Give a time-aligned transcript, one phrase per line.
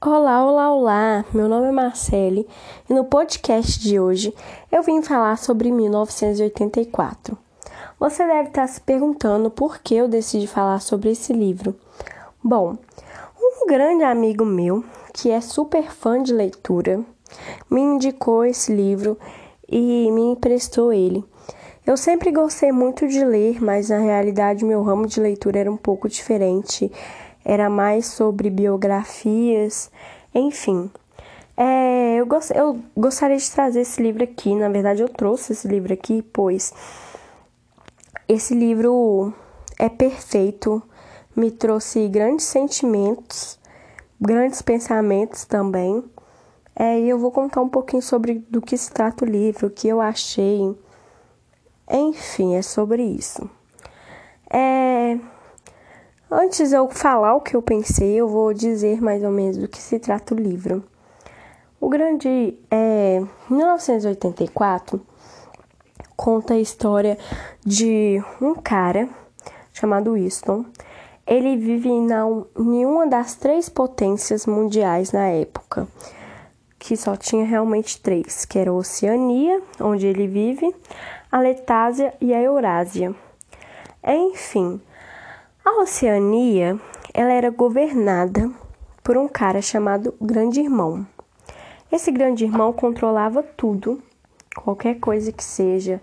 [0.00, 1.24] Olá, olá, olá!
[1.34, 2.46] Meu nome é Marcele
[2.88, 4.32] e no podcast de hoje
[4.70, 7.36] eu vim falar sobre 1984.
[7.98, 11.74] Você deve estar se perguntando por que eu decidi falar sobre esse livro.
[12.40, 12.78] Bom,
[13.36, 17.04] um grande amigo meu, que é super fã de leitura,
[17.68, 19.18] me indicou esse livro
[19.68, 21.24] e me emprestou ele.
[21.84, 25.76] Eu sempre gostei muito de ler, mas na realidade meu ramo de leitura era um
[25.76, 26.88] pouco diferente
[27.48, 29.90] era mais sobre biografias,
[30.34, 30.90] enfim.
[31.56, 35.66] É, eu, gost, eu gostaria de trazer esse livro aqui, na verdade eu trouxe esse
[35.66, 36.72] livro aqui, pois
[38.28, 39.32] esse livro
[39.78, 40.82] é perfeito,
[41.34, 43.58] me trouxe grandes sentimentos,
[44.20, 46.04] grandes pensamentos também.
[46.76, 49.70] É, e eu vou contar um pouquinho sobre do que se trata o livro, o
[49.70, 50.76] que eu achei.
[51.90, 53.50] Enfim, é sobre isso.
[54.50, 55.18] É,
[56.30, 59.66] Antes de eu falar o que eu pensei, eu vou dizer mais ou menos do
[59.66, 60.84] que se trata o livro.
[61.80, 65.00] O grande é 1984
[66.14, 67.16] conta a história
[67.64, 69.08] de um cara
[69.72, 70.66] chamado Winston.
[71.26, 72.24] Ele vive na,
[72.58, 75.88] em uma das três potências mundiais na época,
[76.78, 80.74] que só tinha realmente três, que era a Oceania, onde ele vive,
[81.32, 83.14] a Letásia e a Eurásia.
[84.04, 84.78] Enfim,
[85.64, 86.78] a Oceania,
[87.12, 88.50] ela era governada
[89.02, 91.06] por um cara chamado Grande Irmão.
[91.90, 94.02] Esse Grande Irmão controlava tudo,
[94.54, 96.00] qualquer coisa que seja,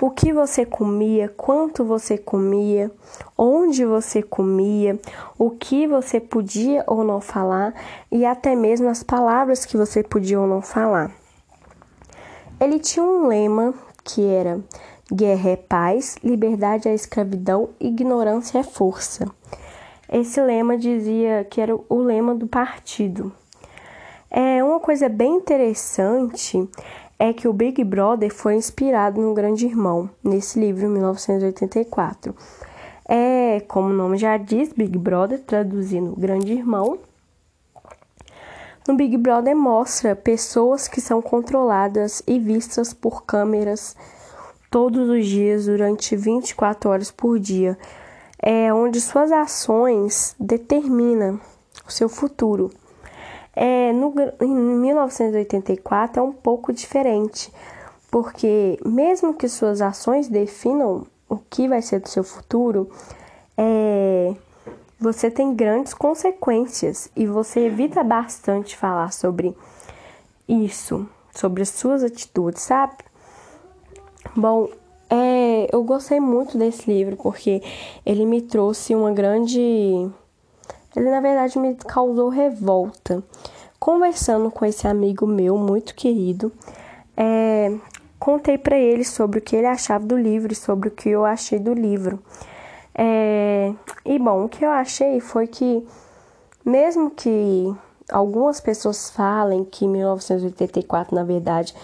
[0.00, 2.90] o que você comia, quanto você comia,
[3.36, 4.98] onde você comia,
[5.38, 7.74] o que você podia ou não falar
[8.10, 11.10] e até mesmo as palavras que você podia ou não falar.
[12.60, 14.60] Ele tinha um lema que era
[15.12, 19.30] Guerra é paz, liberdade é escravidão, ignorância é força.
[20.12, 23.32] Esse lema dizia que era o lema do partido.
[24.28, 26.68] É uma coisa bem interessante
[27.18, 32.34] é que o Big Brother foi inspirado no Grande Irmão, nesse livro 1984.
[33.08, 36.98] É, como o nome já diz, Big Brother, traduzindo Grande Irmão.
[38.88, 43.96] No Big Brother mostra pessoas que são controladas e vistas por câmeras
[44.76, 47.78] todos os dias durante 24 horas por dia,
[48.38, 51.40] é onde suas ações determinam
[51.88, 52.70] o seu futuro.
[53.54, 57.50] É, no, em 1984 é um pouco diferente,
[58.10, 62.90] porque mesmo que suas ações definam o que vai ser do seu futuro,
[63.56, 64.34] é,
[65.00, 69.56] você tem grandes consequências e você evita bastante falar sobre
[70.46, 73.05] isso, sobre as suas atitudes, sabe?
[74.36, 74.68] Bom,
[75.08, 77.62] é, eu gostei muito desse livro porque
[78.04, 79.60] ele me trouxe uma grande.
[80.94, 83.24] Ele, na verdade, me causou revolta.
[83.78, 86.52] Conversando com esse amigo meu, muito querido,
[87.16, 87.74] é,
[88.18, 91.24] contei para ele sobre o que ele achava do livro e sobre o que eu
[91.24, 92.18] achei do livro.
[92.94, 93.72] É,
[94.04, 95.86] e bom, o que eu achei foi que,
[96.64, 97.74] mesmo que
[98.10, 101.74] algumas pessoas falem que 1984, na verdade,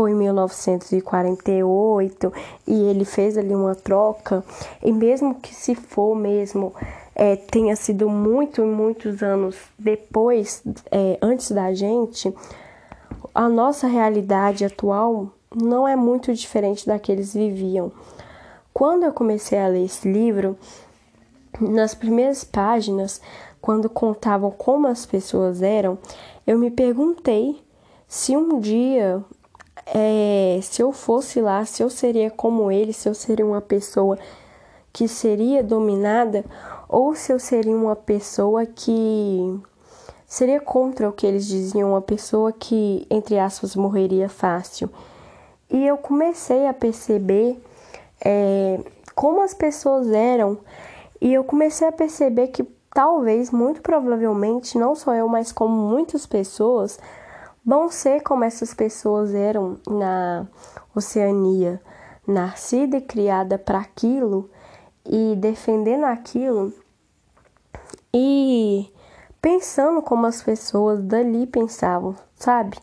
[0.00, 2.32] foi em 1948
[2.66, 4.42] e ele fez ali uma troca,
[4.82, 6.72] e mesmo que se for mesmo
[7.14, 12.34] é, tenha sido muito, muitos anos depois, é, antes da gente,
[13.34, 17.92] a nossa realidade atual não é muito diferente da que eles viviam.
[18.72, 20.56] Quando eu comecei a ler esse livro,
[21.60, 23.20] nas primeiras páginas,
[23.60, 25.98] quando contavam como as pessoas eram,
[26.46, 27.62] eu me perguntei
[28.08, 29.22] se um dia
[29.92, 34.18] é, se eu fosse lá, se eu seria como ele, se eu seria uma pessoa
[34.92, 36.44] que seria dominada
[36.88, 39.60] ou se eu seria uma pessoa que
[40.26, 44.88] seria contra o que eles diziam, uma pessoa que, entre aspas, morreria fácil.
[45.68, 47.60] E eu comecei a perceber
[48.24, 48.78] é,
[49.14, 50.58] como as pessoas eram,
[51.20, 56.26] e eu comecei a perceber que talvez, muito provavelmente, não só eu, mas como muitas
[56.26, 56.98] pessoas,
[57.64, 60.46] vão ser como essas pessoas eram na
[60.94, 61.80] Oceania,
[62.26, 64.50] nascida e criada para aquilo
[65.04, 66.72] e defendendo aquilo
[68.12, 68.92] e
[69.40, 72.76] pensando como as pessoas dali pensavam, sabe?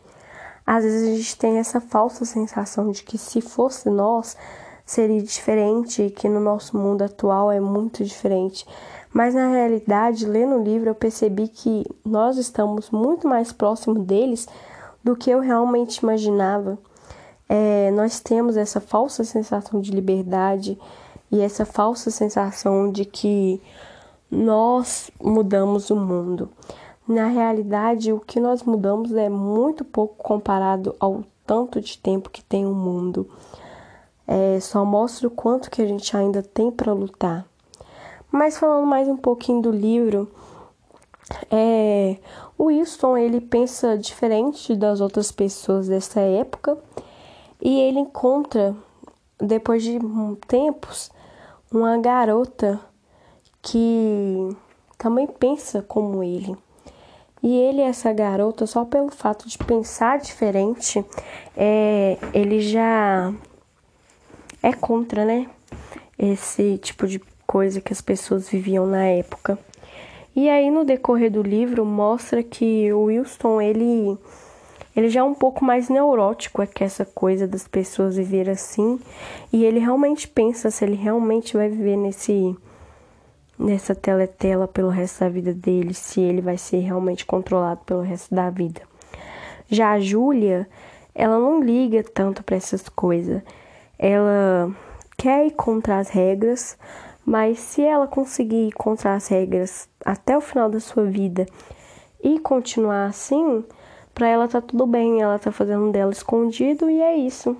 [0.66, 4.36] Às vezes a gente tem essa falsa sensação de que se fosse nós
[4.84, 8.66] seria diferente, que no nosso mundo atual é muito diferente.
[9.12, 14.46] Mas na realidade, lendo o livro, eu percebi que nós estamos muito mais próximos deles
[15.02, 16.78] do que eu realmente imaginava.
[17.48, 20.78] É, nós temos essa falsa sensação de liberdade
[21.30, 23.60] e essa falsa sensação de que
[24.30, 26.50] nós mudamos o mundo.
[27.06, 32.44] Na realidade, o que nós mudamos é muito pouco comparado ao tanto de tempo que
[32.44, 33.26] tem o mundo.
[34.26, 37.46] É, só mostra o quanto que a gente ainda tem para lutar.
[38.30, 40.30] Mas falando mais um pouquinho do livro,
[41.50, 42.16] é,
[42.56, 46.76] o Wilson ele pensa diferente das outras pessoas dessa época
[47.60, 48.74] e ele encontra
[49.38, 49.98] depois de
[50.46, 51.10] tempos
[51.72, 52.80] uma garota
[53.62, 54.56] que
[54.96, 56.56] também pensa como ele.
[57.42, 61.04] E ele, essa garota, só pelo fato de pensar diferente,
[61.56, 63.32] é, ele já
[64.60, 65.48] é contra, né?
[66.18, 69.58] Esse tipo de coisa que as pessoas viviam na época.
[70.36, 74.18] E aí no decorrer do livro mostra que o Wilson ele
[74.94, 79.00] ele já é um pouco mais neurótico é que essa coisa das pessoas viver assim,
[79.52, 82.54] e ele realmente pensa se ele realmente vai viver nesse
[83.58, 88.34] nessa teletela pelo resto da vida dele, se ele vai ser realmente controlado pelo resto
[88.34, 88.82] da vida.
[89.68, 90.68] Já a Júlia,
[91.14, 93.42] ela não liga tanto para essas coisas.
[93.98, 94.70] Ela
[95.16, 96.78] quer ir contra as regras,
[97.28, 101.44] mas se ela conseguir ir contra as regras até o final da sua vida
[102.24, 103.62] e continuar assim,
[104.14, 107.54] para ela tá tudo bem, ela tá fazendo dela escondido e é isso.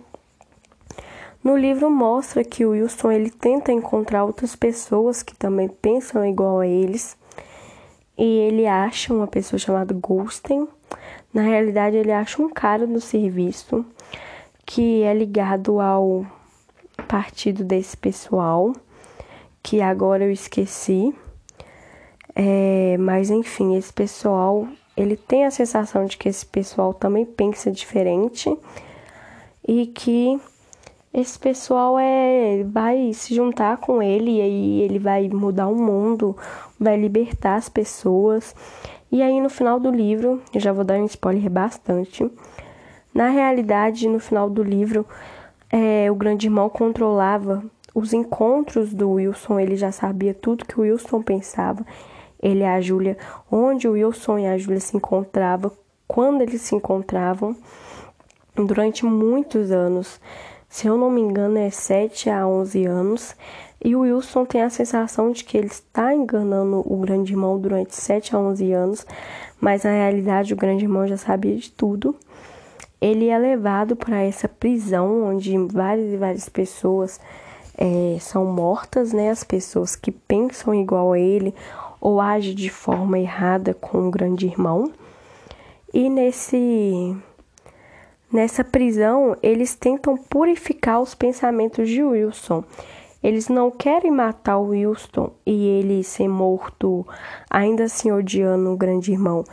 [1.45, 6.61] No livro mostra que o Wilson ele tenta encontrar outras pessoas que também pensam igual
[6.61, 7.15] a eles.
[8.17, 10.67] E ele acha uma pessoa chamada Goldstein.
[11.33, 13.85] Na realidade, ele acha um cara do serviço
[14.65, 16.27] que é ligado ao
[17.07, 18.73] partido desse pessoal,
[19.69, 21.15] que agora eu esqueci.
[22.35, 24.67] É, mas enfim, esse pessoal,
[24.97, 28.51] ele tem a sensação de que esse pessoal também pensa diferente
[29.67, 30.41] e que
[31.13, 36.35] esse pessoal é vai se juntar com ele e aí ele vai mudar o mundo,
[36.81, 38.57] vai libertar as pessoas.
[39.13, 42.27] E aí no final do livro, eu já vou dar um spoiler bastante.
[43.13, 45.05] Na realidade, no final do livro,
[45.71, 47.63] é, o grande irmão controlava
[47.95, 51.85] os encontros do Wilson, ele já sabia tudo que o Wilson pensava.
[52.41, 53.19] Ele e a Júlia,
[53.51, 55.73] onde o Wilson e a Júlia se encontravam,
[56.07, 57.57] quando eles se encontravam,
[58.55, 60.21] durante muitos anos
[60.69, 63.35] se eu não me engano, é 7 a 11 anos.
[63.83, 67.95] E o Wilson tem a sensação de que ele está enganando o grande irmão durante
[67.95, 69.07] 7 a 11 anos,
[69.61, 72.15] mas na realidade o grande irmão já sabia de tudo.
[73.01, 77.19] Ele é levado para essa prisão onde várias e várias pessoas
[77.79, 79.31] é, são mortas, né?
[79.31, 81.55] As pessoas que pensam igual a ele
[82.01, 84.93] ou agem de forma errada com o grande irmão.
[85.95, 87.17] E nesse
[88.31, 92.63] Nessa prisão, eles tentam purificar os pensamentos de Wilson.
[93.23, 97.07] Eles não querem matar o Wilson e ele ser morto,
[97.49, 99.45] ainda assim odiando o grande irmão.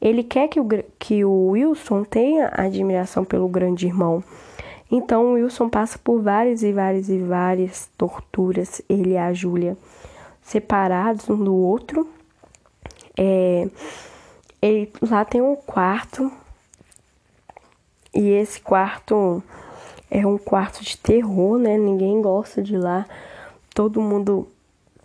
[0.00, 4.22] Ele quer que o, que o Wilson tenha admiração pelo grande irmão.
[4.90, 9.76] Então o Wilson passa por várias e várias e várias torturas, ele e a Júlia,
[10.42, 12.08] separados um do outro.
[13.16, 13.68] É,
[14.60, 16.30] ele, lá tem um quarto
[18.12, 19.42] e esse quarto
[20.10, 21.78] é um quarto de terror, né?
[21.78, 23.06] Ninguém gosta de lá.
[23.72, 24.48] Todo mundo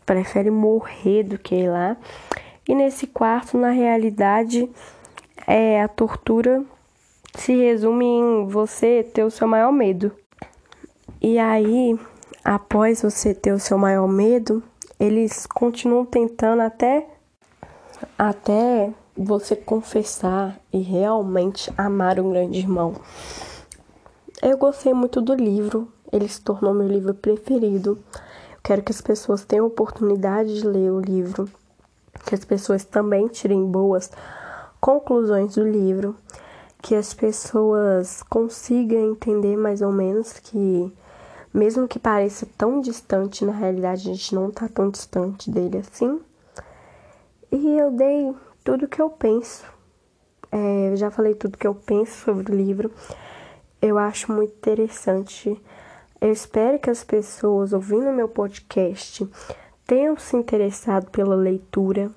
[0.06, 1.96] prefere morrer do que ir lá.
[2.68, 4.68] E nesse quarto, na realidade,
[5.46, 6.64] é a tortura
[7.38, 10.12] se resume em você ter o seu maior medo.
[11.22, 11.98] E aí,
[12.44, 14.64] após você ter o seu maior medo,
[15.00, 17.08] eles continuam tentando até
[18.18, 22.96] até você confessar e realmente amar um grande irmão.
[24.42, 27.98] Eu gostei muito do livro, ele se tornou meu livro preferido.
[28.62, 31.50] Quero que as pessoas tenham oportunidade de ler o livro,
[32.26, 34.12] que as pessoas também tirem boas
[34.82, 36.16] conclusões do livro,
[36.86, 40.94] que as pessoas consigam entender mais ou menos que
[41.52, 46.22] mesmo que pareça tão distante, na realidade a gente não tá tão distante dele assim.
[47.52, 48.32] E eu dei
[48.64, 49.66] tudo que eu penso.
[50.52, 52.92] É, eu já falei tudo que eu penso sobre o livro.
[53.82, 55.60] Eu acho muito interessante.
[56.22, 59.28] Eu espero que as pessoas ouvindo meu podcast
[59.88, 62.12] tenham se interessado pela leitura.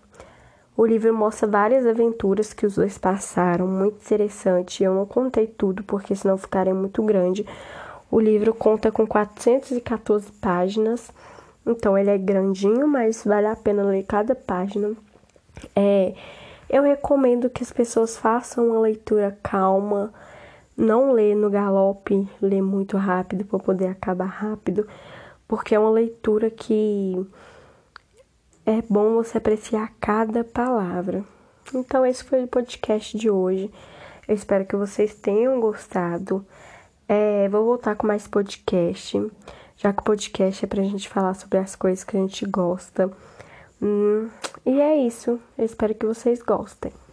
[0.79, 4.85] O livro mostra várias aventuras que os dois passaram, muito interessante.
[4.85, 7.45] Eu não contei tudo porque senão ficaria muito grande.
[8.09, 11.11] O livro conta com 414 páginas,
[11.67, 14.93] então ele é grandinho, mas vale a pena ler cada página.
[15.75, 16.15] É,
[16.71, 20.15] eu recomendo que as pessoas façam uma leitura calma,
[20.77, 24.87] não lê no galope, lê muito rápido para poder acabar rápido,
[25.49, 27.27] porque é uma leitura que
[28.69, 31.25] é bom você apreciar cada palavra.
[31.75, 33.73] Então, esse foi o podcast de hoje.
[34.29, 36.45] Eu espero que vocês tenham gostado.
[37.09, 39.27] É, vou voltar com mais podcast,
[39.75, 43.11] já que o podcast é pra gente falar sobre as coisas que a gente gosta.
[43.81, 44.29] Hum,
[44.67, 45.41] e é isso.
[45.57, 46.93] Eu espero que vocês gostem.